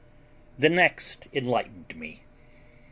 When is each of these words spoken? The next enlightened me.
The 0.57 0.67
next 0.69 1.27
enlightened 1.31 1.95
me. 1.95 2.23